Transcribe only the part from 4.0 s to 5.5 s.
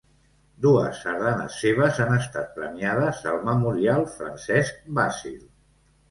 Francesc Basil.